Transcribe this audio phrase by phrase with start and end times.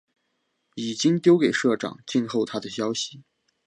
[0.73, 3.21] 已经丟给社长，静候他的消息